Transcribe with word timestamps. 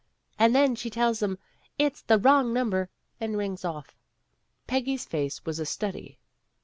And 0.39 0.55
then 0.55 0.73
she 0.73 0.89
tells 0.89 1.21
'em 1.21 1.37
it 1.77 1.95
's 1.95 2.01
the 2.01 2.17
wrong 2.17 2.51
number 2.51 2.89
and 3.19 3.37
rings 3.37 3.63
off. 3.63 3.95
''Peggy's 4.65 5.05
face 5.05 5.45
was 5.45 5.59
a 5.59 5.65
study. 5.67 6.17